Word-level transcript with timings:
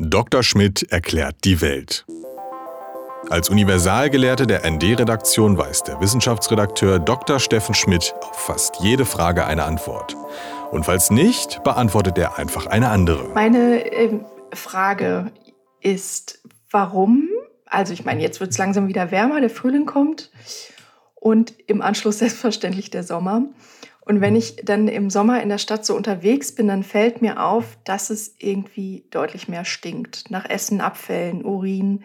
Dr. 0.00 0.44
Schmidt 0.44 0.92
erklärt 0.92 1.44
die 1.44 1.60
Welt. 1.60 2.06
Als 3.30 3.50
Universalgelehrte 3.50 4.46
der 4.46 4.68
ND-Redaktion 4.70 5.58
weiß 5.58 5.82
der 5.82 6.00
Wissenschaftsredakteur 6.00 7.00
Dr. 7.00 7.40
Steffen 7.40 7.74
Schmidt 7.74 8.14
auf 8.20 8.36
fast 8.36 8.76
jede 8.80 9.04
Frage 9.04 9.44
eine 9.44 9.64
Antwort. 9.64 10.16
Und 10.70 10.84
falls 10.84 11.10
nicht, 11.10 11.64
beantwortet 11.64 12.16
er 12.16 12.38
einfach 12.38 12.66
eine 12.66 12.90
andere. 12.90 13.30
Meine 13.34 13.92
äh, 13.92 14.20
Frage 14.54 15.32
ist, 15.80 16.42
warum? 16.70 17.28
Also 17.66 17.92
ich 17.92 18.04
meine, 18.04 18.22
jetzt 18.22 18.38
wird 18.38 18.52
es 18.52 18.58
langsam 18.58 18.86
wieder 18.86 19.10
wärmer, 19.10 19.40
der 19.40 19.50
Frühling 19.50 19.84
kommt 19.84 20.30
und 21.16 21.54
im 21.66 21.82
Anschluss 21.82 22.18
selbstverständlich 22.20 22.90
der 22.90 23.02
Sommer. 23.02 23.42
Und 24.08 24.22
wenn 24.22 24.34
ich 24.36 24.56
dann 24.64 24.88
im 24.88 25.10
Sommer 25.10 25.42
in 25.42 25.50
der 25.50 25.58
Stadt 25.58 25.84
so 25.84 25.94
unterwegs 25.94 26.54
bin, 26.54 26.68
dann 26.68 26.82
fällt 26.82 27.20
mir 27.20 27.44
auf, 27.44 27.76
dass 27.84 28.08
es 28.08 28.34
irgendwie 28.38 29.04
deutlich 29.10 29.48
mehr 29.48 29.66
stinkt. 29.66 30.30
Nach 30.30 30.48
Essen, 30.48 30.80
Abfällen, 30.80 31.44
Urin. 31.44 32.00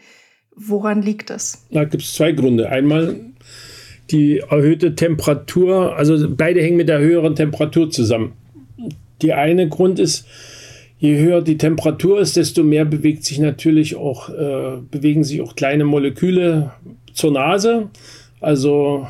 Woran 0.53 1.01
liegt 1.01 1.29
das? 1.29 1.65
Da 1.71 1.85
gibt 1.85 2.03
es 2.03 2.13
zwei 2.13 2.33
Gründe. 2.33 2.67
Einmal 2.67 3.15
die 4.11 4.39
erhöhte 4.39 4.95
Temperatur, 4.95 5.95
also 5.95 6.27
beide 6.29 6.61
hängen 6.61 6.75
mit 6.75 6.89
der 6.89 6.99
höheren 6.99 7.37
Temperatur 7.37 7.89
zusammen. 7.89 8.33
Die 9.21 9.31
eine 9.31 9.69
Grund 9.69 9.97
ist, 9.97 10.27
je 10.99 11.17
höher 11.17 11.41
die 11.41 11.57
Temperatur 11.57 12.19
ist, 12.19 12.35
desto 12.35 12.63
mehr 12.65 12.83
bewegt 12.83 13.23
sich 13.23 13.39
natürlich 13.39 13.95
auch, 13.95 14.27
äh, 14.27 14.81
bewegen 14.91 15.23
sich 15.23 15.41
auch 15.41 15.55
kleine 15.55 15.85
Moleküle 15.85 16.73
zur 17.13 17.31
Nase. 17.31 17.89
Also 18.41 19.07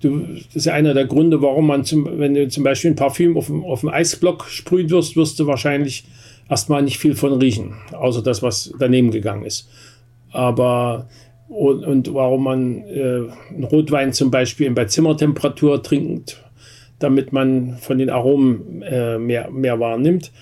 du, 0.00 0.20
das 0.20 0.56
ist 0.56 0.66
ja 0.66 0.74
einer 0.74 0.94
der 0.94 1.06
Gründe, 1.06 1.42
warum 1.42 1.66
man, 1.66 1.84
zum, 1.84 2.18
wenn 2.18 2.34
du 2.34 2.48
zum 2.48 2.64
Beispiel 2.64 2.92
ein 2.92 2.96
Parfüm 2.96 3.36
auf, 3.36 3.50
auf 3.50 3.80
dem 3.80 3.90
Eisblock 3.90 4.46
sprühen 4.48 4.90
wirst, 4.90 5.16
wirst 5.16 5.38
du 5.38 5.46
wahrscheinlich 5.46 6.04
erstmal 6.48 6.82
nicht 6.82 6.98
viel 6.98 7.14
von 7.14 7.34
riechen, 7.34 7.74
außer 7.92 8.22
das, 8.22 8.42
was 8.42 8.72
daneben 8.78 9.10
gegangen 9.10 9.44
ist. 9.44 9.68
Aber 10.30 11.08
und, 11.48 11.84
und 11.84 12.14
warum 12.14 12.44
man 12.44 12.84
äh, 12.84 13.22
einen 13.50 13.64
Rotwein 13.64 14.12
zum 14.12 14.30
Beispiel 14.30 14.70
bei 14.70 14.86
Zimmertemperatur 14.86 15.82
trinkt, 15.82 16.42
damit 16.98 17.32
man 17.32 17.76
von 17.78 17.98
den 17.98 18.10
Aromen 18.10 18.82
äh, 18.82 19.18
mehr, 19.18 19.50
mehr 19.50 19.78
wahrnimmt. 19.78 20.32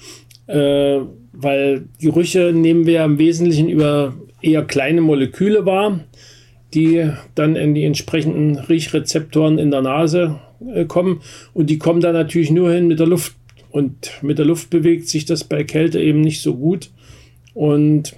Äh, 0.47 1.01
weil 1.33 1.89
Gerüche 2.01 2.53
nehmen 2.53 2.87
wir 2.87 3.05
im 3.05 3.19
Wesentlichen 3.19 3.69
über 3.69 4.15
eher 4.41 4.65
kleine 4.65 5.01
Moleküle 5.01 5.67
wahr 5.67 6.01
die 6.75 7.11
dann 7.35 7.57
in 7.57 7.75
die 7.75 7.85
entsprechenden 7.85 8.57
Riechrezeptoren 8.59 9.59
in 9.59 9.71
der 9.71 9.83
Nase 9.83 10.41
äh, 10.75 10.85
kommen. 10.85 11.21
Und 11.55 11.71
die 11.71 11.79
kommen 11.79 12.01
dann 12.01 12.15
natürlich 12.15 12.51
nur 12.51 12.73
hin 12.73 12.89
mit 12.89 12.99
der 12.99 13.07
Luft. 13.07 13.35
Und 13.71 14.11
mit 14.23 14.39
der 14.39 14.47
Luft 14.47 14.71
bewegt 14.71 15.09
sich 15.09 15.25
das 15.25 15.45
bei 15.45 15.65
Kälte 15.65 16.01
eben 16.01 16.21
nicht 16.21 16.43
so 16.43 16.55
gut. 16.55 16.91
Und 17.55 18.15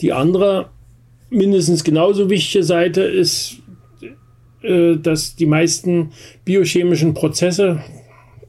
die 0.00 0.12
andere, 0.12 0.70
mindestens 1.30 1.84
genauso 1.84 2.30
wichtige 2.30 2.64
Seite 2.64 3.02
ist, 3.02 3.58
äh, 4.62 4.96
dass 4.96 5.36
die 5.36 5.46
meisten 5.46 6.12
biochemischen 6.44 7.14
Prozesse, 7.14 7.82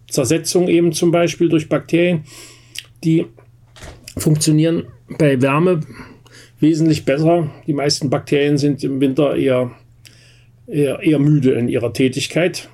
Zersetzung 0.09 0.67
eben 0.67 0.91
zum 0.91 1.11
Beispiel 1.11 1.47
durch 1.47 1.69
Bakterien, 1.69 2.23
die 3.03 3.25
funktionieren 4.17 4.87
bei 5.17 5.41
Wärme 5.41 5.81
wesentlich 6.61 7.05
besser. 7.05 7.49
Die 7.67 7.73
meisten 7.73 8.09
Bakterien 8.09 8.57
sind 8.57 8.83
im 8.83 9.01
Winter 9.01 9.35
eher, 9.35 9.71
eher, 10.67 10.99
eher 11.01 11.19
müde 11.19 11.51
in 11.53 11.67
ihrer 11.67 11.93
Tätigkeit. 11.93 12.69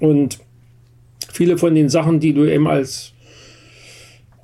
Und 0.00 0.38
viele 1.30 1.58
von 1.58 1.74
den 1.74 1.88
Sachen, 1.88 2.20
die 2.20 2.32
du 2.32 2.44
eben 2.44 2.66
als 2.66 3.12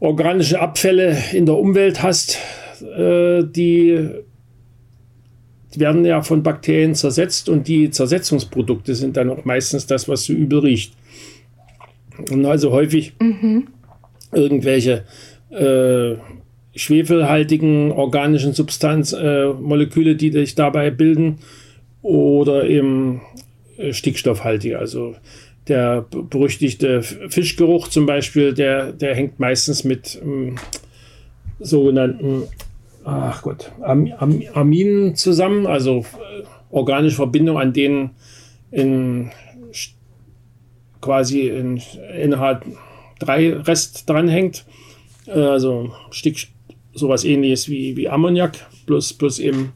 organische 0.00 0.60
Abfälle 0.60 1.16
in 1.32 1.46
der 1.46 1.56
Umwelt 1.56 2.02
hast, 2.02 2.38
äh, 2.96 3.44
die 3.44 4.10
werden 5.76 6.04
ja 6.04 6.22
von 6.22 6.42
Bakterien 6.42 6.94
zersetzt 6.94 7.48
und 7.48 7.68
die 7.68 7.90
Zersetzungsprodukte 7.90 8.94
sind 8.94 9.16
dann 9.16 9.30
auch 9.30 9.44
meistens 9.44 9.86
das, 9.86 10.08
was 10.08 10.24
so 10.24 10.32
übel 10.32 10.58
riecht. 10.58 10.94
Und 12.30 12.44
also 12.44 12.72
häufig 12.72 13.14
mhm. 13.20 13.68
irgendwelche 14.32 15.04
äh, 15.50 16.16
schwefelhaltigen 16.74 17.92
organischen 17.92 18.54
Substanzmoleküle, 18.54 20.12
äh, 20.12 20.16
die 20.16 20.32
sich 20.32 20.54
dabei 20.54 20.90
bilden, 20.90 21.38
oder 22.02 22.64
eben 22.64 23.20
äh, 23.76 23.92
stickstoffhaltige. 23.92 24.78
Also 24.78 25.14
der 25.68 26.06
berüchtigte 26.10 27.02
Fischgeruch 27.02 27.88
zum 27.88 28.06
Beispiel, 28.06 28.54
der, 28.54 28.92
der 28.92 29.14
hängt 29.14 29.38
meistens 29.38 29.84
mit 29.84 30.18
ähm, 30.22 30.56
sogenannten 31.60 32.44
ach 33.04 33.42
Gott, 33.42 33.70
Am, 33.80 34.12
Am, 34.18 34.42
Aminen 34.54 35.14
zusammen, 35.14 35.66
also 35.66 35.98
äh, 35.98 36.44
organische 36.70 37.16
Verbindungen, 37.16 37.60
an 37.60 37.72
denen 37.72 38.10
in 38.70 39.32
quasi 41.00 41.48
in 41.48 41.80
NH3-Rest 41.80 44.08
dranhängt. 44.08 44.64
Äh, 45.26 45.32
also 45.32 45.90
Stick, 46.10 46.48
sowas 46.94 47.24
ähnliches 47.24 47.68
wie, 47.68 47.96
wie 47.96 48.08
Ammoniak, 48.08 48.58
plus, 48.86 49.12
plus 49.12 49.38
eben 49.38 49.72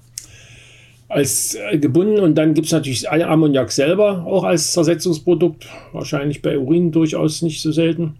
als 1.08 1.54
äh, 1.54 1.78
gebunden. 1.78 2.20
Und 2.20 2.36
dann 2.36 2.54
gibt 2.54 2.66
es 2.66 2.72
natürlich 2.72 3.10
Ammoniak 3.10 3.70
selber 3.70 4.24
auch 4.26 4.44
als 4.44 4.72
Zersetzungsprodukt, 4.72 5.66
wahrscheinlich 5.92 6.42
bei 6.42 6.58
Urin 6.58 6.92
durchaus 6.92 7.42
nicht 7.42 7.62
so 7.62 7.72
selten. 7.72 8.14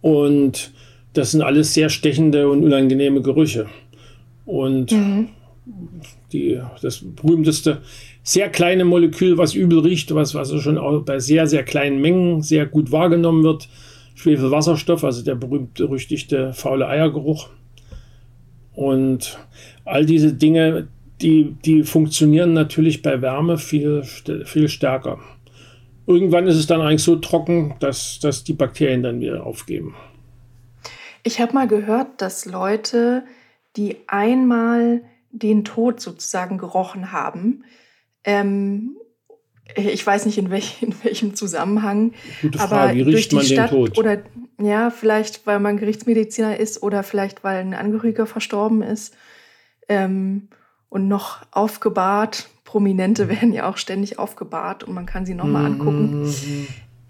Und 0.00 0.72
das 1.12 1.32
sind 1.32 1.42
alles 1.42 1.74
sehr 1.74 1.88
stechende 1.88 2.48
und 2.48 2.64
unangenehme 2.64 3.20
Gerüche. 3.20 3.66
Und 4.46 4.92
mhm. 4.92 5.28
die, 6.32 6.60
das 6.80 7.04
berühmteste, 7.04 7.78
sehr 8.22 8.48
kleine 8.48 8.84
Molekül, 8.84 9.38
was 9.38 9.54
übel 9.54 9.80
riecht, 9.80 10.14
was, 10.14 10.34
was 10.34 10.52
schon 10.62 11.04
bei 11.04 11.18
sehr, 11.18 11.46
sehr 11.46 11.64
kleinen 11.64 12.00
Mengen 12.00 12.42
sehr 12.42 12.66
gut 12.66 12.92
wahrgenommen 12.92 13.42
wird, 13.42 13.68
Schwefelwasserstoff, 14.20 15.02
also 15.02 15.24
der 15.24 15.34
berühmt-berüchtigte 15.34 16.52
faule 16.52 16.86
Eiergeruch. 16.86 17.48
Und 18.74 19.38
all 19.84 20.04
diese 20.04 20.34
Dinge, 20.34 20.88
die, 21.22 21.56
die 21.64 21.84
funktionieren 21.84 22.52
natürlich 22.52 23.00
bei 23.00 23.22
Wärme 23.22 23.56
viel, 23.56 24.02
viel 24.02 24.68
stärker. 24.68 25.18
Irgendwann 26.06 26.46
ist 26.46 26.56
es 26.56 26.66
dann 26.66 26.82
eigentlich 26.82 27.02
so 27.02 27.16
trocken, 27.16 27.76
dass, 27.80 28.18
dass 28.20 28.44
die 28.44 28.52
Bakterien 28.52 29.02
dann 29.02 29.20
wieder 29.20 29.46
aufgeben. 29.46 29.94
Ich 31.22 31.40
habe 31.40 31.54
mal 31.54 31.68
gehört, 31.68 32.20
dass 32.20 32.44
Leute, 32.44 33.24
die 33.76 33.96
einmal 34.06 35.02
den 35.30 35.64
Tod 35.64 36.00
sozusagen 36.00 36.58
gerochen 36.58 37.12
haben, 37.12 37.64
ähm, 38.24 38.96
ich 39.76 40.06
weiß 40.06 40.26
nicht 40.26 40.38
in, 40.38 40.50
welch, 40.50 40.78
in 40.82 40.94
welchem 41.02 41.34
Zusammenhang. 41.34 42.12
Gute 42.42 42.58
Frage, 42.58 42.74
aber 42.74 42.94
wie 42.94 43.02
riecht 43.02 43.32
man 43.32 43.44
Stadt 43.44 43.70
den 43.70 43.76
Tod? 43.76 43.98
Oder 43.98 44.18
ja, 44.60 44.90
vielleicht 44.90 45.46
weil 45.46 45.60
man 45.60 45.76
Gerichtsmediziner 45.76 46.58
ist 46.58 46.82
oder 46.82 47.02
vielleicht 47.02 47.44
weil 47.44 47.60
ein 47.60 47.74
Angehöriger 47.74 48.26
verstorben 48.26 48.82
ist 48.82 49.14
ähm, 49.88 50.48
und 50.88 51.08
noch 51.08 51.42
aufgebahrt. 51.50 52.48
Prominente 52.64 53.28
werden 53.40 53.52
ja 53.52 53.68
auch 53.68 53.76
ständig 53.76 54.18
aufgebahrt 54.18 54.84
und 54.84 54.94
man 54.94 55.06
kann 55.06 55.26
sie 55.26 55.34
nochmal 55.34 55.70
mhm. 55.70 55.80
angucken. 55.80 56.34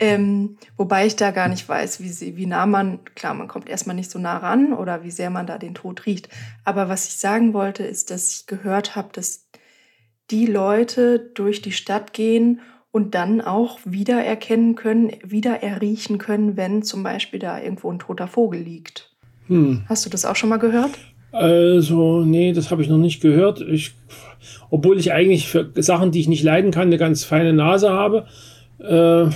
Ähm, 0.02 0.56
wobei 0.78 1.04
ich 1.04 1.16
da 1.16 1.30
gar 1.30 1.48
nicht 1.48 1.68
weiß, 1.68 2.00
wie, 2.00 2.08
sie, 2.08 2.38
wie 2.38 2.46
nah 2.46 2.64
man, 2.64 3.00
klar, 3.14 3.34
man 3.34 3.48
kommt 3.48 3.68
erstmal 3.68 3.94
nicht 3.94 4.10
so 4.10 4.18
nah 4.18 4.38
ran 4.38 4.72
oder 4.72 5.04
wie 5.04 5.10
sehr 5.10 5.28
man 5.28 5.46
da 5.46 5.58
den 5.58 5.74
Tod 5.74 6.06
riecht. 6.06 6.30
Aber 6.64 6.88
was 6.88 7.06
ich 7.08 7.18
sagen 7.18 7.52
wollte, 7.52 7.82
ist, 7.82 8.10
dass 8.10 8.32
ich 8.32 8.46
gehört 8.46 8.96
habe, 8.96 9.10
dass 9.12 9.49
die 10.30 10.46
Leute 10.46 11.30
durch 11.34 11.62
die 11.62 11.72
Stadt 11.72 12.12
gehen 12.12 12.60
und 12.92 13.14
dann 13.14 13.40
auch 13.40 13.78
wiedererkennen 13.84 14.74
können, 14.74 15.12
wieder 15.24 15.62
erriechen 15.62 16.18
können, 16.18 16.56
wenn 16.56 16.82
zum 16.82 17.02
Beispiel 17.02 17.38
da 17.38 17.60
irgendwo 17.60 17.90
ein 17.90 17.98
toter 17.98 18.26
Vogel 18.26 18.60
liegt. 18.60 19.10
Hm. 19.46 19.84
Hast 19.88 20.06
du 20.06 20.10
das 20.10 20.24
auch 20.24 20.36
schon 20.36 20.48
mal 20.48 20.58
gehört? 20.58 20.90
Also, 21.32 22.24
nee, 22.24 22.52
das 22.52 22.70
habe 22.70 22.82
ich 22.82 22.88
noch 22.88 22.98
nicht 22.98 23.20
gehört. 23.20 23.60
Ich, 23.60 23.92
obwohl 24.70 24.98
ich 24.98 25.12
eigentlich 25.12 25.48
für 25.48 25.70
Sachen, 25.76 26.10
die 26.10 26.20
ich 26.20 26.28
nicht 26.28 26.42
leiden 26.42 26.72
kann, 26.72 26.88
eine 26.88 26.98
ganz 26.98 27.24
feine 27.24 27.52
Nase 27.52 27.90
habe, 27.90 28.26
äh, 28.80 29.30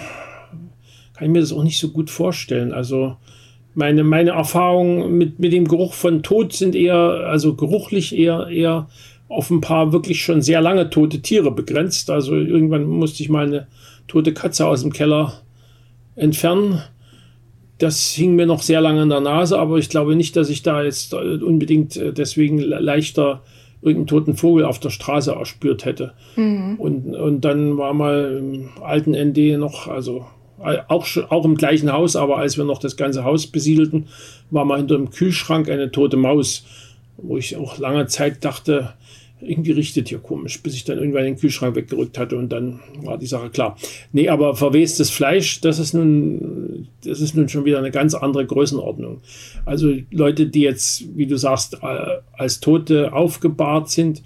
kann 1.14 1.26
ich 1.26 1.29
mir 1.29 1.40
das 1.40 1.52
auch 1.52 1.62
nicht 1.62 1.79
so 1.79 1.90
gut 1.90 2.11
vorstellen. 2.11 2.73
Also, 2.73 3.17
meine, 3.75 4.05
meine 4.05 4.31
Erfahrungen 4.31 5.17
mit, 5.17 5.38
mit 5.38 5.52
dem 5.52 5.69
Geruch 5.69 5.94
von 5.94 6.23
Tod 6.23 6.52
sind 6.52 6.75
eher, 6.75 6.97
also 6.97 7.55
geruchlich 7.55 8.17
eher, 8.17 8.49
eher 8.49 8.88
auf 9.29 9.50
ein 9.50 9.61
paar 9.61 9.93
wirklich 9.93 10.23
schon 10.23 10.43
sehr 10.43 10.61
lange 10.61 10.91
tote 10.91 11.21
Tiere 11.21 11.50
begrenzt. 11.50 12.11
Also 12.11 12.35
irgendwann 12.35 12.85
musste 12.85 13.23
ich 13.23 13.29
mal 13.29 13.47
eine 13.47 13.67
tote 14.06 14.35
Katze 14.35 14.67
aus 14.67 14.82
dem 14.82 14.93
Keller 14.93 15.41
entfernen. 16.15 16.82
Das 17.79 18.11
hing 18.11 18.37
mir 18.37 18.47
noch 18.47 18.62
sehr 18.62 18.81
lange 18.81 19.03
in 19.03 19.09
der 19.09 19.21
Nase, 19.21 19.59
aber 19.59 19.79
ich 19.79 19.88
glaube 19.88 20.15
nicht, 20.15 20.37
dass 20.37 20.49
ich 20.49 20.62
da 20.62 20.82
jetzt 20.82 21.12
unbedingt 21.15 21.97
äh, 21.97 22.12
deswegen 22.12 22.59
leichter 22.59 23.43
irgendeinen 23.82 24.06
toten 24.06 24.37
Vogel 24.37 24.65
auf 24.65 24.79
der 24.79 24.91
Straße 24.91 25.32
erspürt 25.32 25.85
hätte. 25.85 26.15
Mhm. 26.37 26.76
Und, 26.79 27.15
und 27.15 27.41
dann 27.43 27.76
war 27.76 27.93
mal 27.93 28.38
im 28.38 28.82
alten 28.82 29.12
ND 29.12 29.59
noch, 29.59 29.88
also 29.88 30.25
auch, 30.88 31.06
auch 31.29 31.44
im 31.44 31.56
gleichen 31.56 31.93
Haus, 31.93 32.17
aber 32.17 32.38
als 32.38 32.56
wir 32.56 32.65
noch 32.65 32.79
das 32.79 32.97
ganze 32.97 33.25
Haus 33.25 33.47
besiedelten, 33.47 34.06
war 34.50 34.65
mal 34.65 34.79
hinter 34.79 34.97
dem 34.97 35.11
Kühlschrank 35.11 35.69
eine 35.69 35.91
tote 35.91 36.17
Maus, 36.17 36.65
wo 37.19 37.37
ich 37.37 37.56
auch 37.56 37.79
lange 37.79 38.06
Zeit 38.06 38.44
dachte, 38.44 38.94
irgendwie 39.44 39.73
richtet 39.73 40.08
hier 40.08 40.19
komisch, 40.19 40.62
bis 40.62 40.75
ich 40.75 40.85
dann 40.85 40.99
irgendwann 40.99 41.25
den 41.25 41.37
Kühlschrank 41.37 41.76
weggerückt 41.76 42.19
hatte 42.19 42.37
und 42.37 42.50
dann 42.50 42.81
war 43.02 43.19
die 43.19 43.26
Sache 43.26 43.50
klar. 43.50 43.76
Nee, 44.12 44.29
aber 44.29 44.55
verwestes 44.56 45.11
Fleisch, 45.11 45.61
das 45.61 45.79
ist 45.79 45.94
nun, 45.94 46.88
das 47.05 47.20
ist 47.20 47.35
nun 47.35 47.49
schon 47.49 47.64
wieder 47.64 47.79
eine 47.79 47.91
ganz 47.91 48.14
andere 48.14 48.46
Größenordnung. 48.46 49.20
Also 49.64 49.93
Leute, 50.11 50.46
die 50.46 50.62
jetzt, 50.62 51.05
wie 51.17 51.26
du 51.26 51.37
sagst, 51.37 51.79
als 51.82 52.61
Tote 52.61 53.12
aufgebahrt 53.12 53.91
sind, 53.91 54.23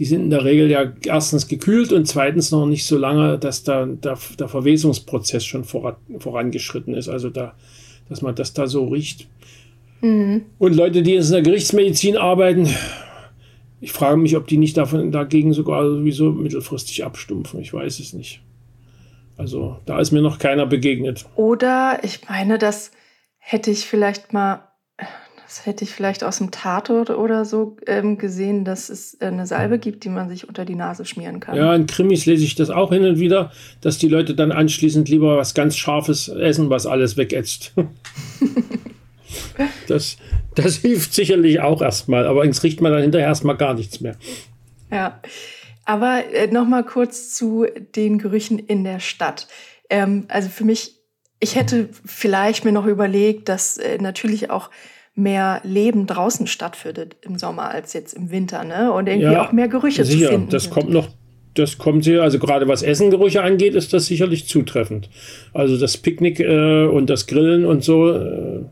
die 0.00 0.06
sind 0.06 0.22
in 0.22 0.30
der 0.30 0.44
Regel 0.44 0.70
ja 0.70 0.92
erstens 1.04 1.46
gekühlt 1.46 1.92
und 1.92 2.06
zweitens 2.06 2.50
noch 2.50 2.64
nicht 2.64 2.86
so 2.86 2.96
lange, 2.96 3.38
dass 3.38 3.64
da 3.64 3.84
der, 3.84 4.16
der 4.38 4.48
Verwesungsprozess 4.48 5.44
schon 5.44 5.64
voran, 5.64 5.96
vorangeschritten 6.18 6.94
ist. 6.94 7.10
Also 7.10 7.28
da, 7.28 7.54
dass 8.08 8.22
man 8.22 8.34
das 8.34 8.54
da 8.54 8.66
so 8.66 8.86
riecht. 8.86 9.28
Mhm. 10.00 10.46
Und 10.58 10.74
Leute, 10.74 11.02
die 11.02 11.16
in 11.16 11.30
der 11.30 11.42
Gerichtsmedizin 11.42 12.16
arbeiten, 12.16 12.66
ich 13.80 13.92
frage 13.92 14.18
mich, 14.18 14.36
ob 14.36 14.46
die 14.46 14.58
nicht 14.58 14.76
davon 14.76 15.10
dagegen 15.10 15.52
sogar 15.54 15.84
sowieso 15.84 16.32
mittelfristig 16.32 17.04
abstumpfen. 17.04 17.60
Ich 17.60 17.72
weiß 17.72 17.98
es 18.00 18.12
nicht. 18.12 18.42
Also 19.38 19.78
da 19.86 19.98
ist 19.98 20.12
mir 20.12 20.20
noch 20.20 20.38
keiner 20.38 20.66
begegnet. 20.66 21.24
Oder 21.34 22.00
ich 22.02 22.28
meine, 22.28 22.58
das 22.58 22.90
hätte 23.38 23.70
ich 23.70 23.86
vielleicht 23.86 24.34
mal, 24.34 24.68
das 25.46 25.64
hätte 25.64 25.84
ich 25.84 25.90
vielleicht 25.90 26.22
aus 26.24 26.38
dem 26.38 26.50
Tatort 26.50 27.08
oder 27.08 27.46
so 27.46 27.78
ähm, 27.86 28.18
gesehen, 28.18 28.66
dass 28.66 28.90
es 28.90 29.18
eine 29.22 29.46
Salbe 29.46 29.78
gibt, 29.78 30.04
die 30.04 30.10
man 30.10 30.28
sich 30.28 30.46
unter 30.46 30.66
die 30.66 30.74
Nase 30.74 31.06
schmieren 31.06 31.40
kann. 31.40 31.56
Ja, 31.56 31.74
in 31.74 31.86
Krimis 31.86 32.26
lese 32.26 32.44
ich 32.44 32.54
das 32.54 32.68
auch 32.68 32.92
hin 32.92 33.04
und 33.04 33.18
wieder, 33.18 33.50
dass 33.80 33.96
die 33.96 34.08
Leute 34.08 34.34
dann 34.34 34.52
anschließend 34.52 35.08
lieber 35.08 35.38
was 35.38 35.54
ganz 35.54 35.74
Scharfes 35.76 36.28
essen, 36.28 36.68
was 36.68 36.84
alles 36.84 37.16
wegätzt. 37.16 37.72
das, 39.88 40.16
das 40.54 40.76
hilft 40.76 41.14
sicherlich 41.14 41.60
auch 41.60 41.82
erstmal, 41.82 42.26
aber 42.26 42.44
ins 42.44 42.62
riecht 42.62 42.80
man 42.80 42.92
dann 42.92 43.02
hinterher 43.02 43.28
erstmal 43.28 43.56
gar 43.56 43.74
nichts 43.74 44.00
mehr. 44.00 44.16
Ja, 44.90 45.20
aber 45.84 46.22
äh, 46.32 46.46
nochmal 46.48 46.84
kurz 46.84 47.34
zu 47.34 47.66
den 47.94 48.18
Gerüchen 48.18 48.58
in 48.58 48.84
der 48.84 49.00
Stadt. 49.00 49.48
Ähm, 49.88 50.24
also 50.28 50.48
für 50.48 50.64
mich, 50.64 50.96
ich 51.40 51.56
hätte 51.56 51.88
vielleicht 52.04 52.64
mir 52.64 52.72
noch 52.72 52.86
überlegt, 52.86 53.48
dass 53.48 53.76
äh, 53.76 53.98
natürlich 53.98 54.50
auch 54.50 54.70
mehr 55.14 55.60
Leben 55.64 56.06
draußen 56.06 56.46
stattfindet 56.46 57.16
im 57.22 57.38
Sommer 57.38 57.70
als 57.70 57.92
jetzt 57.92 58.14
im 58.14 58.30
Winter, 58.30 58.64
ne? 58.64 58.92
Und 58.92 59.08
irgendwie 59.08 59.32
ja, 59.32 59.44
auch 59.44 59.52
mehr 59.52 59.68
Gerüche 59.68 60.04
sicher, 60.04 60.26
zu 60.26 60.32
finden. 60.32 60.50
Das 60.50 60.64
sind. 60.64 60.72
kommt 60.72 60.90
noch 60.90 61.08
das 61.54 61.78
kommt 61.78 62.04
hier, 62.04 62.22
also 62.22 62.38
gerade 62.38 62.68
was 62.68 62.82
Essengerüche 62.82 63.42
angeht, 63.42 63.74
ist 63.74 63.92
das 63.92 64.06
sicherlich 64.06 64.46
zutreffend. 64.46 65.10
Also 65.52 65.78
das 65.78 65.96
Picknick 65.96 66.38
äh, 66.40 66.84
und 66.84 67.10
das 67.10 67.26
Grillen 67.26 67.66
und 67.66 67.82
so, 67.82 68.10
äh, 68.10 68.64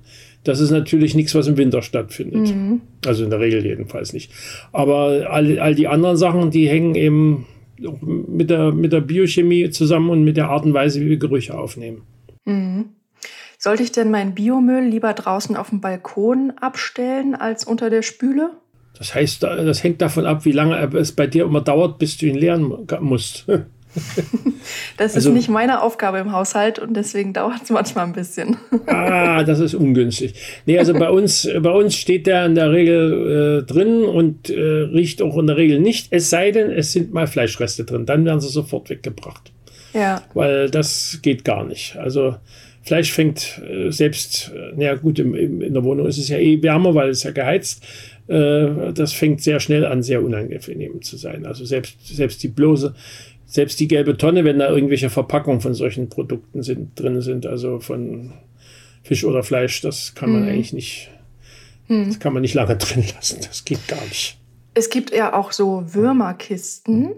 das 0.44 0.61
ist 0.61 0.70
natürlich 0.70 1.14
nichts, 1.14 1.35
was 1.35 1.46
im 1.46 1.56
Winter 1.56 1.82
stattfindet. 1.82 2.55
Mhm. 2.55 2.81
Also 3.05 3.25
in 3.25 3.31
der 3.31 3.40
Regel 3.40 3.64
jedenfalls 3.64 4.12
nicht. 4.12 4.32
Aber 4.73 5.29
all, 5.31 5.58
all 5.58 5.75
die 5.75 5.88
anderen 5.88 6.17
Sachen, 6.17 6.50
die 6.50 6.69
hängen 6.69 6.94
eben 6.94 7.46
mit 7.79 8.50
der, 8.50 8.73
mit 8.73 8.93
der 8.93 9.00
Biochemie 9.00 9.70
zusammen 9.70 10.11
und 10.11 10.25
mit 10.25 10.37
der 10.37 10.49
Art 10.49 10.64
und 10.64 10.75
Weise, 10.75 11.00
wie 11.00 11.11
wir 11.11 11.19
Gerüche 11.19 11.56
aufnehmen. 11.58 12.02
Mhm. 12.44 12.87
Sollte 13.58 13.82
ich 13.82 13.93
denn 13.93 14.11
meinen 14.11 14.35
Biomüll 14.35 14.85
lieber 14.85 15.12
draußen 15.12 15.56
auf 15.56 15.70
dem 15.70 15.81
Balkon 15.81 16.52
abstellen 16.61 17.35
als 17.35 17.64
unter 17.64 17.90
der 17.90 18.02
Spüle? 18.02 18.50
Das 18.96 19.14
heißt, 19.14 19.43
das 19.43 19.82
hängt 19.82 20.00
davon 20.00 20.26
ab, 20.26 20.44
wie 20.44 20.52
lange 20.52 20.76
es 20.96 21.12
bei 21.12 21.26
dir 21.26 21.44
immer 21.44 21.61
dauert, 21.61 21.99
bis 21.99 22.17
du 22.17 22.26
ihn 22.26 22.37
leeren 22.37 22.87
musst. 23.00 23.46
Das 24.97 25.15
also, 25.15 25.31
ist 25.31 25.35
nicht 25.35 25.49
meine 25.49 25.83
Aufgabe 25.83 26.19
im 26.19 26.33
Haushalt 26.33 26.79
und 26.79 26.95
deswegen 26.95 27.33
dauert 27.33 27.62
es 27.62 27.71
manchmal 27.71 28.06
ein 28.06 28.12
bisschen. 28.12 28.56
Ah, 28.87 29.45
das 29.45 29.61
ist 29.61 29.75
ungünstig. 29.75 30.35
Nee, 30.67 30.79
also 30.79 30.93
bei 30.93 31.09
uns, 31.09 31.49
bei 31.61 31.71
uns 31.71 31.95
steht 31.97 32.27
der 32.27 32.47
in 32.47 32.55
der 32.55 32.73
Regel 32.73 33.62
äh, 33.62 33.67
drin 33.67 34.05
und 34.05 34.50
äh, 34.50 34.61
riecht 34.61 35.23
auch 35.23 35.39
in 35.39 35.47
der 35.47 35.56
Regel 35.56 35.79
nicht, 35.81 36.09
es 36.11 36.31
sei 36.31 36.50
denn, 36.50 36.71
es 36.71 36.93
sind 36.93 37.12
mal 37.12 37.27
Fleischreste 37.27 37.85
drin. 37.85 38.06
Dann 38.06 38.25
werden 38.25 38.41
sie 38.41 38.49
sofort 38.49 38.91
weggebracht. 38.91 39.53
Ja. 39.95 40.23
Weil 40.35 40.71
das 40.71 41.21
geht 41.23 41.45
gar 41.45 41.65
nicht. 41.65 41.97
Also 41.97 42.37
Fleisch 42.83 43.12
fängt 43.12 43.61
äh, 43.69 43.91
selbst, 43.91 44.53
äh, 44.55 44.75
naja 44.77 44.95
gut, 44.95 45.19
im, 45.19 45.35
im, 45.35 45.61
in 45.61 45.75
der 45.75 45.85
Wohnung 45.85 46.06
ist 46.06 46.19
es 46.19 46.29
ja 46.29 46.39
eh 46.39 46.62
wärmer, 46.62 46.95
weil 46.95 47.11
es 47.11 47.23
ja 47.23 47.31
geheizt. 47.31 47.85
Äh, 48.29 48.93
das 48.95 49.12
fängt 49.12 49.43
sehr 49.43 49.61
schnell 49.61 49.85
an, 49.85 50.03
sehr 50.03 50.23
unangenehm 50.23 51.03
zu 51.03 51.17
sein. 51.17 51.47
Also 51.47 51.65
selbst, 51.65 51.97
selbst 52.06 52.43
die 52.43 52.49
bloße 52.49 52.95
selbst 53.49 53.81
die 53.81 53.89
gelbe 53.89 54.17
Tonne, 54.17 54.45
wenn 54.45 54.59
da 54.59 54.69
irgendwelche 54.69 55.09
Verpackungen 55.09 55.61
von 55.61 55.73
solchen 55.73 56.11
Produkten 56.11 56.62
sind, 56.62 57.00
drin 57.00 57.23
sind, 57.23 57.47
also 57.47 57.81
von 57.81 58.35
Fisch 59.03 59.25
oder 59.25 59.43
Fleisch, 59.43 59.81
das 59.81 60.15
kann 60.15 60.31
man 60.31 60.43
mhm. 60.43 60.49
eigentlich 60.49 60.75
nicht, 60.75 61.11
mhm. 61.89 62.09
das 62.09 62.21
kann 62.21 62.35
man 62.35 62.43
nicht 62.43 62.55
lange 62.55 62.77
drin 62.79 63.05
lassen. 63.15 63.41
Das 63.41 63.65
geht 63.65 63.89
gar 63.89 64.00
nicht. 64.03 64.39
Es 64.75 64.91
gibt 64.91 65.12
ja 65.12 65.33
auch 65.33 65.53
so 65.53 65.83
Würmerkisten, 65.87 67.15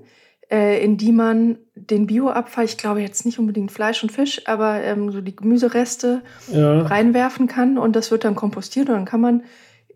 äh, 0.50 0.82
in 0.82 0.96
die 0.96 1.12
man 1.12 1.58
den 1.74 2.06
Bioabfall, 2.06 2.64
ich 2.64 2.76
glaube 2.76 3.02
jetzt 3.02 3.26
nicht 3.26 3.40
unbedingt 3.40 3.72
Fleisch 3.72 4.02
und 4.02 4.12
Fisch, 4.12 4.46
aber 4.46 4.82
ähm, 4.82 5.10
so 5.10 5.20
die 5.20 5.34
Gemüsereste 5.34 6.22
ja. 6.52 6.82
reinwerfen 6.82 7.48
kann 7.48 7.76
und 7.76 7.96
das 7.96 8.12
wird 8.12 8.24
dann 8.24 8.36
kompostiert 8.36 8.88
und 8.88 8.94
dann 8.94 9.04
kann 9.04 9.20
man 9.20 9.42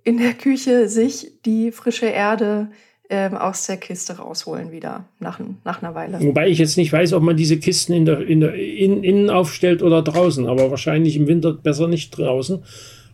in 0.03 0.19
der 0.19 0.35
Küche 0.35 0.89
sich 0.89 1.41
die 1.45 1.71
frische 1.71 2.07
Erde 2.07 2.71
ähm, 3.15 3.37
aus 3.37 3.67
der 3.67 3.77
Kiste 3.77 4.19
rausholen 4.19 4.73
wieder 4.73 5.05
nach, 5.21 5.39
nach 5.65 5.83
einer 5.83 5.95
Weile. 5.95 6.21
Wobei 6.21 6.49
ich 6.49 6.59
jetzt 6.59 6.77
nicht 6.77 6.93
weiß, 6.93 7.13
ob 7.13 7.23
man 7.23 7.37
diese 7.37 7.59
Kisten 7.59 7.93
in 7.93 8.05
der, 8.05 8.27
in 8.27 8.41
der 8.41 8.55
in, 8.55 9.05
innen 9.05 9.31
aufstellt 9.31 9.83
oder 9.83 10.03
draußen, 10.03 10.47
aber 10.47 10.71
wahrscheinlich 10.71 11.17
im 11.17 11.29
Winter 11.29 11.53
besser 11.53 11.87
nicht 11.87 12.11
draußen, 12.11 12.63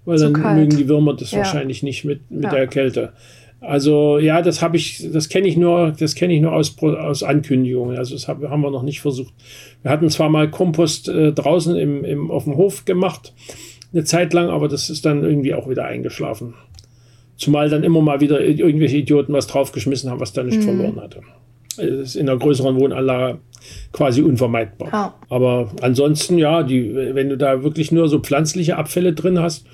weil 0.06 0.18
Zu 0.18 0.24
dann 0.24 0.42
kalt. 0.42 0.56
mögen 0.56 0.76
die 0.76 0.88
Würmer 0.88 1.14
das 1.14 1.32
ja. 1.32 1.38
wahrscheinlich 1.38 1.82
nicht 1.82 2.04
mit, 2.04 2.30
mit 2.30 2.44
ja. 2.44 2.50
der 2.50 2.66
Kälte. 2.66 3.12
Also 3.60 4.18
ja, 4.18 4.40
das 4.40 4.62
habe 4.62 4.78
ich, 4.78 5.06
das 5.12 5.28
kenne 5.28 5.46
ich 5.46 5.58
nur, 5.58 5.92
das 5.92 6.14
kenne 6.14 6.32
ich 6.32 6.40
nur 6.40 6.52
aus, 6.52 6.74
aus 6.80 7.22
Ankündigungen. 7.22 7.98
Also 7.98 8.14
das 8.14 8.26
hab, 8.26 8.42
haben 8.42 8.62
wir 8.62 8.70
noch 8.70 8.82
nicht 8.82 9.02
versucht. 9.02 9.34
Wir 9.82 9.90
hatten 9.90 10.08
zwar 10.08 10.30
mal 10.30 10.50
Kompost 10.50 11.08
äh, 11.10 11.32
draußen 11.32 11.76
im, 11.76 12.04
im, 12.04 12.30
auf 12.30 12.44
dem 12.44 12.56
Hof 12.56 12.86
gemacht, 12.86 13.34
eine 13.92 14.04
Zeit 14.04 14.32
lang, 14.32 14.48
aber 14.48 14.68
das 14.68 14.88
ist 14.88 15.04
dann 15.04 15.24
irgendwie 15.24 15.52
auch 15.52 15.68
wieder 15.68 15.84
eingeschlafen. 15.84 16.54
Zumal 17.40 17.70
dann 17.70 17.84
immer 17.84 18.02
mal 18.02 18.20
wieder 18.20 18.40
irgendwelche 18.42 18.98
Idioten 18.98 19.32
was 19.32 19.46
draufgeschmissen 19.46 20.10
haben, 20.10 20.20
was 20.20 20.34
da 20.34 20.42
nicht 20.42 20.58
mhm. 20.58 20.62
verloren 20.62 21.00
hatte. 21.00 21.22
Das 21.76 21.86
ist 21.88 22.16
in 22.16 22.28
einer 22.28 22.38
größeren 22.38 22.78
Wohnanlage 22.78 23.38
quasi 23.92 24.20
unvermeidbar. 24.20 24.88
Ja. 24.92 25.14
Aber 25.30 25.70
ansonsten, 25.80 26.36
ja, 26.36 26.62
die, 26.62 26.94
wenn 26.94 27.30
du 27.30 27.38
da 27.38 27.62
wirklich 27.62 27.92
nur 27.92 28.08
so 28.08 28.20
pflanzliche 28.20 28.76
Abfälle 28.76 29.14
drin 29.14 29.38
hast, 29.38 29.66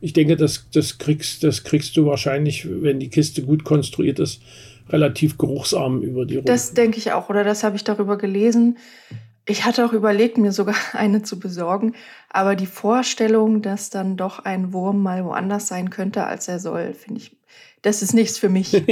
ich 0.00 0.12
denke, 0.12 0.34
das, 0.34 0.68
das, 0.74 0.98
kriegst, 0.98 1.44
das 1.44 1.62
kriegst 1.62 1.96
du 1.96 2.06
wahrscheinlich, 2.06 2.66
wenn 2.68 2.98
die 2.98 3.08
Kiste 3.08 3.42
gut 3.42 3.62
konstruiert 3.62 4.18
ist, 4.18 4.42
relativ 4.88 5.38
geruchsarm 5.38 6.02
über 6.02 6.26
die 6.26 6.36
rum. 6.36 6.44
Das 6.44 6.74
denke 6.74 6.98
ich 6.98 7.12
auch, 7.12 7.28
oder 7.28 7.44
das 7.44 7.62
habe 7.62 7.76
ich 7.76 7.84
darüber 7.84 8.18
gelesen. 8.18 8.78
Ich 9.44 9.64
hatte 9.64 9.84
auch 9.84 9.92
überlegt, 9.92 10.38
mir 10.38 10.52
sogar 10.52 10.76
eine 10.92 11.22
zu 11.22 11.38
besorgen, 11.38 11.94
aber 12.30 12.54
die 12.54 12.66
Vorstellung, 12.66 13.62
dass 13.62 13.90
dann 13.90 14.16
doch 14.16 14.40
ein 14.40 14.72
Wurm 14.72 15.02
mal 15.02 15.24
woanders 15.24 15.68
sein 15.68 15.90
könnte, 15.90 16.24
als 16.24 16.48
er 16.48 16.58
soll, 16.58 16.94
finde 16.94 17.20
ich, 17.20 17.36
das 17.82 18.02
ist 18.02 18.14
nichts 18.14 18.38
für 18.38 18.48
mich. 18.48 18.82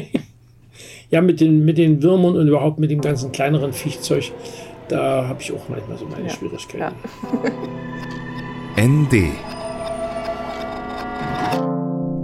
ja, 1.11 1.21
mit 1.21 1.41
den, 1.41 1.65
mit 1.65 1.79
den 1.79 2.03
Würmern 2.03 2.37
und 2.37 2.49
überhaupt 2.49 2.79
mit 2.81 2.91
dem 2.91 3.01
ganzen 3.01 3.31
kleineren 3.31 3.73
Viechzeug, 3.73 4.33
da 4.89 5.29
habe 5.29 5.41
ich 5.41 5.53
auch 5.53 5.69
manchmal 5.69 5.97
so 5.97 6.07
meine 6.07 6.27
ja. 6.27 6.35
Schwierigkeiten. 6.35 6.97
Ja. 8.77 8.85
ND 8.85 9.31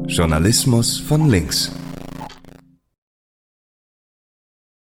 Journalismus 0.09 0.99
von 0.99 1.29
links. 1.29 1.73